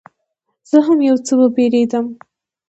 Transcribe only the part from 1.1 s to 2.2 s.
څه وبېرېدم.